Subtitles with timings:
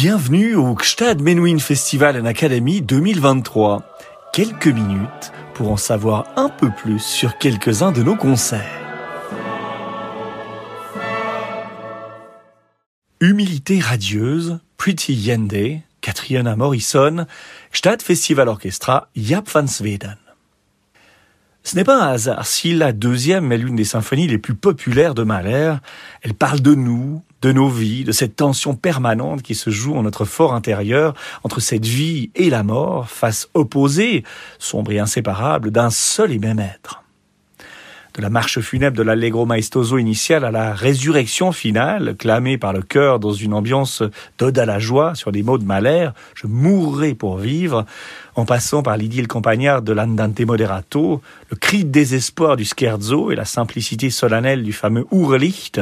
[0.00, 3.82] Bienvenue au Gstad Menuhin Festival and Academy 2023.
[4.32, 8.62] Quelques minutes pour en savoir un peu plus sur quelques-uns de nos concerts.
[13.20, 17.26] Humilité radieuse, Pretty Yende, Catriona Morrison,
[17.72, 20.16] Gstad Festival Orchestra, Jaap van Zweden.
[21.64, 25.14] Ce n'est pas un hasard si la deuxième est l'une des symphonies les plus populaires
[25.14, 25.74] de Mahler.
[26.22, 30.02] Elle parle de nous, de nos vies, de cette tension permanente qui se joue en
[30.02, 34.24] notre fort intérieur entre cette vie et la mort, face opposée,
[34.58, 37.02] sombre et inséparable, d'un seul et même être.
[38.18, 42.82] De la marche funèbre de l'Allegro maestoso initial à la résurrection finale, clamée par le
[42.82, 44.02] cœur dans une ambiance
[44.38, 47.86] d'ode à la joie sur des mots de Mahler, je mourrai pour vivre,
[48.38, 51.20] en passant par l'idylle campagnarde de l'Andante Moderato,
[51.50, 55.80] le cri de désespoir du scherzo et la simplicité solennelle du fameux Urlicht,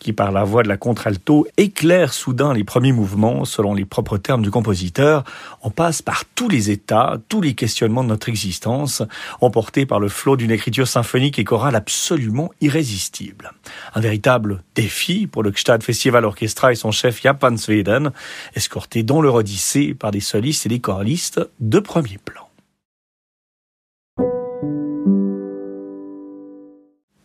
[0.00, 4.18] qui par la voix de la contralto éclaire soudain les premiers mouvements selon les propres
[4.18, 5.22] termes du compositeur,
[5.62, 9.04] on passe par tous les états, tous les questionnements de notre existence,
[9.40, 13.52] emportés par le flot d'une écriture symphonique et chorale absolument irrésistible.
[13.94, 18.10] Un véritable défi pour le Gstad Festival Orchestra et son chef Japan Sweden,
[18.56, 22.48] escorté dans leur odyssée par des solistes et des choristes de premier plan.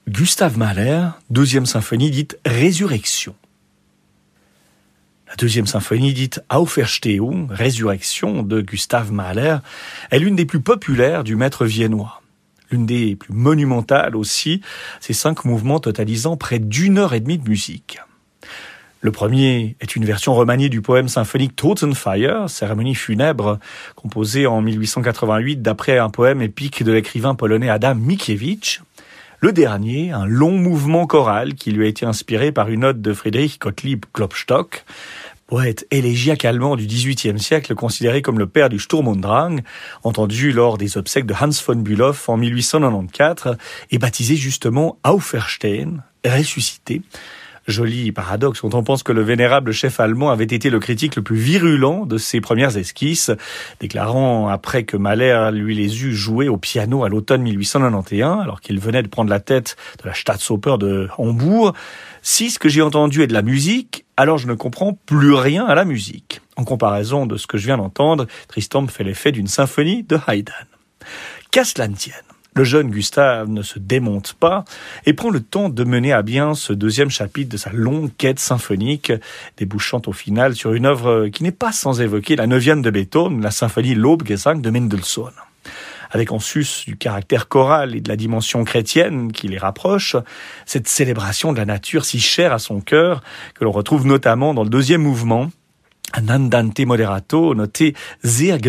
[0.09, 3.33] Gustave Mahler, deuxième symphonie dite Résurrection.
[5.29, 9.59] La deuxième symphonie dite Auferstehung, Résurrection de Gustave Mahler,
[10.11, 12.21] est l'une des plus populaires du maître viennois.
[12.69, 14.59] L'une des plus monumentales aussi,
[14.99, 17.99] ces cinq mouvements totalisant près d'une heure et demie de musique.
[18.99, 23.59] Le premier est une version remaniée du poème symphonique Totenfeier, cérémonie funèbre,
[23.95, 28.81] composée en 1888 d'après un poème épique de l'écrivain polonais Adam Mickiewicz.
[29.39, 33.13] Le dernier, un long mouvement choral qui lui a été inspiré par une note de
[33.13, 34.83] Friedrich Gottlieb Klopstock,
[35.45, 39.61] poète élégiaque allemand du XVIIIe siècle considéré comme le père du Sturm und Drang,
[40.03, 43.57] entendu lors des obsèques de Hans von Bülow en 1894
[43.91, 47.03] et baptisé justement Auferstehen, ressuscité,
[47.67, 51.21] Joli paradoxe quand on pense que le vénérable chef allemand avait été le critique le
[51.21, 53.31] plus virulent de ses premières esquisses,
[53.81, 58.79] déclarant après que Mahler lui les eut jouées au piano à l'automne 1891, alors qu'il
[58.79, 61.73] venait de prendre la tête de la Staatsoper de Hambourg,
[62.21, 65.65] si ce que j'ai entendu est de la musique, alors je ne comprends plus rien
[65.65, 66.41] à la musique.
[66.55, 70.51] En comparaison de ce que je viens d'entendre, Tristan fait l'effet d'une symphonie de Haydn.
[71.51, 72.15] Qu'à cela tienne.
[72.57, 74.65] Le jeune Gustave ne se démonte pas
[75.05, 78.39] et prend le temps de mener à bien ce deuxième chapitre de sa longue quête
[78.39, 79.13] symphonique,
[79.57, 83.43] débouchant au final sur une œuvre qui n'est pas sans évoquer la neuvième de Beethoven,
[83.43, 85.33] la symphonie Lobgesang de Mendelssohn.
[86.09, 90.15] Avec en sus du caractère choral et de la dimension chrétienne qui les rapproche,
[90.65, 93.21] cette célébration de la nature si chère à son cœur,
[93.53, 95.51] que l'on retrouve notamment dans le deuxième mouvement,
[96.17, 98.59] un andante moderato noté sehr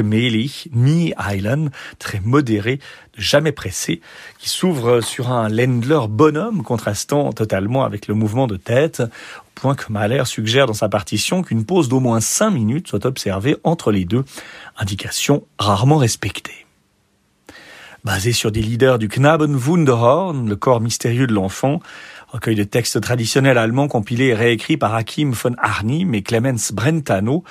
[0.73, 2.79] nie eilen, très modéré,
[3.17, 4.01] jamais pressé,
[4.39, 9.75] qui s'ouvre sur un Lendler bonhomme contrastant totalement avec le mouvement de tête, au point
[9.75, 13.93] que Mahler suggère dans sa partition qu'une pause d'au moins cinq minutes soit observée entre
[13.93, 14.25] les deux,
[14.77, 16.67] indication rarement respectée.
[18.05, 21.81] Basé sur des leaders du Knaben Wunderhorn, le corps mystérieux de l'enfant,
[22.29, 27.43] recueil de textes traditionnels allemands compilés et réécrits par Hakim von Arnim et Clemens Brentano,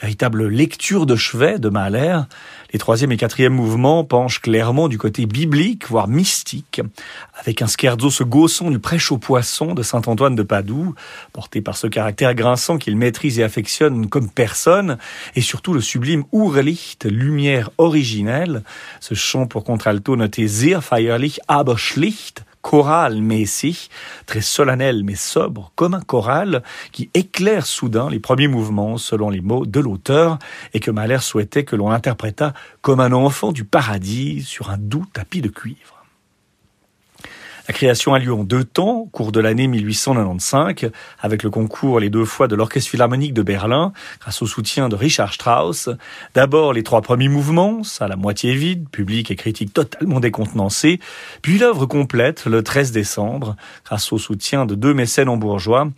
[0.00, 2.20] véritable lecture de chevet de Mahler.
[2.72, 6.80] Les troisième et quatrième mouvements penchent clairement du côté biblique, voire mystique,
[7.38, 10.96] avec un scherzo se gaussant du prêche aux poissons de Saint-Antoine de Padoue,
[11.32, 14.98] porté par ce caractère grinçant qu'il maîtrise et affectionne comme personne,
[15.36, 18.64] et surtout le sublime Urlicht, lumière originelle,
[18.98, 23.90] ce chant pour contralto noté sehr feierlich, aber schlicht, choral si,
[24.24, 29.42] très solennel mais sobre, comme un choral qui éclaire soudain les premiers mouvements selon les
[29.42, 30.38] mots de l'auteur
[30.72, 35.04] et que Mahler souhaitait que l'on interprétât comme un enfant du paradis sur un doux
[35.12, 36.03] tapis de cuivre.
[37.66, 41.98] La création a lieu en deux temps, au cours de l'année 1895, avec le concours
[41.98, 45.88] les deux fois de l'Orchestre Philharmonique de Berlin, grâce au soutien de Richard Strauss.
[46.34, 51.00] D'abord les trois premiers mouvements, à la moitié vide, public et critique totalement décontenancés,
[51.40, 53.56] puis l'œuvre complète le 13 décembre,
[53.86, 55.88] grâce au soutien de deux mécènes en bourgeois.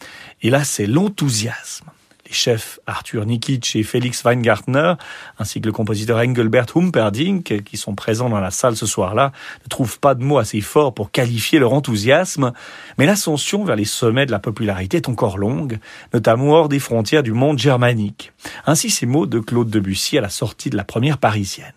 [0.42, 1.90] Et là, c'est l'enthousiasme
[2.26, 4.94] les chefs Arthur Nikic et Félix Weingartner,
[5.38, 9.32] ainsi que le compositeur Engelbert Humperdinck, qui sont présents dans la salle ce soir-là,
[9.64, 12.52] ne trouvent pas de mots assez forts pour qualifier leur enthousiasme,
[12.98, 15.78] mais l'ascension vers les sommets de la popularité est encore longue,
[16.12, 18.32] notamment hors des frontières du monde germanique.
[18.66, 21.72] Ainsi ces mots de Claude Debussy à la sortie de la première parisienne.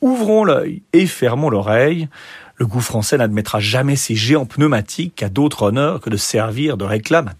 [0.00, 2.08] Ouvrons l'œil et fermons l'oreille.
[2.56, 6.84] Le goût français n'admettra jamais ces géants pneumatiques à d'autres honneurs que de servir de
[6.84, 7.34] réclame à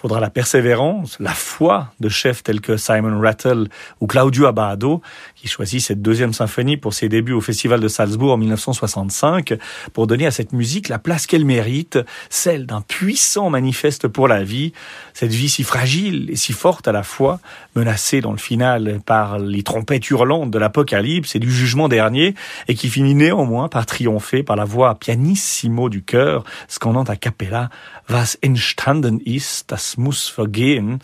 [0.00, 3.66] Faudra la persévérance, la foi de chefs tels que Simon Rattle
[4.00, 5.02] ou Claudio Abbado,
[5.34, 9.58] qui choisit cette deuxième symphonie pour ses débuts au Festival de Salzbourg en 1965,
[9.92, 11.98] pour donner à cette musique la place qu'elle mérite,
[12.30, 14.72] celle d'un puissant manifeste pour la vie,
[15.14, 17.40] cette vie si fragile et si forte à la fois,
[17.74, 22.36] menacée dans le final par les trompettes hurlantes de l'apocalypse et du jugement dernier,
[22.68, 27.68] et qui finit néanmoins par triompher par la voix pianissimo du cœur, scandant a cappella
[28.10, 30.98] Was entstanden ist, muss vergehen,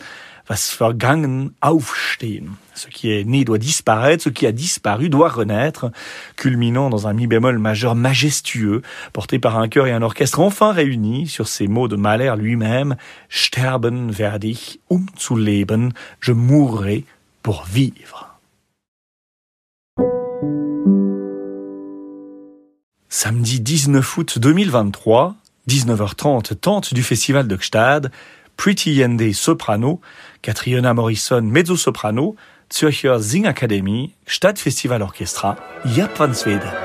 [0.47, 2.57] was vergangen aufstehen.
[2.73, 5.91] Ce qui est né doit disparaître, ce qui a disparu doit renaître,
[6.35, 8.81] culminant dans un mi bémol majeur majestueux,
[9.13, 12.95] porté par un chœur et un orchestre enfin réunis sur ces mots de Mahler lui-même,
[13.29, 17.05] Sterben werde ich, um zu leben, je mourrai
[17.41, 18.37] pour vivre.
[23.09, 25.35] Samedi 19 août 2023,
[25.69, 28.11] 19h30, tente du festival de Gstad,
[28.57, 30.01] Pretty Yende soprano,
[30.41, 32.35] Catriona Morrison mezzo-soprano,
[32.71, 36.84] Zürcher Singakademie, Stadtfestival Orchestra, Japan Sweden.